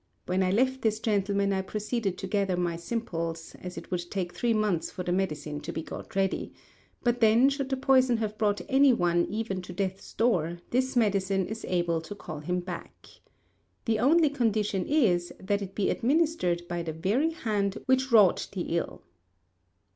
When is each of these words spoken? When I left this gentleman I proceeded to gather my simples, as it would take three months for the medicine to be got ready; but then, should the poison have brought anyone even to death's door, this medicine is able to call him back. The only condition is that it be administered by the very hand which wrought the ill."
When 0.25 0.41
I 0.41 0.49
left 0.49 0.81
this 0.81 0.99
gentleman 0.99 1.53
I 1.53 1.61
proceeded 1.61 2.17
to 2.17 2.25
gather 2.27 2.57
my 2.57 2.75
simples, 2.75 3.55
as 3.61 3.77
it 3.77 3.91
would 3.91 4.09
take 4.09 4.33
three 4.33 4.51
months 4.51 4.89
for 4.89 5.03
the 5.03 5.11
medicine 5.11 5.59
to 5.61 5.71
be 5.71 5.83
got 5.83 6.15
ready; 6.15 6.53
but 7.03 7.21
then, 7.21 7.49
should 7.51 7.69
the 7.69 7.77
poison 7.77 8.17
have 8.17 8.35
brought 8.35 8.61
anyone 8.67 9.27
even 9.29 9.61
to 9.61 9.71
death's 9.71 10.15
door, 10.15 10.57
this 10.71 10.95
medicine 10.95 11.45
is 11.45 11.63
able 11.65 12.01
to 12.01 12.15
call 12.15 12.39
him 12.39 12.61
back. 12.61 13.09
The 13.85 13.99
only 13.99 14.31
condition 14.31 14.87
is 14.87 15.31
that 15.39 15.61
it 15.61 15.75
be 15.75 15.91
administered 15.91 16.67
by 16.67 16.81
the 16.81 16.93
very 16.93 17.29
hand 17.29 17.77
which 17.85 18.11
wrought 18.11 18.47
the 18.53 18.75
ill." 18.77 19.03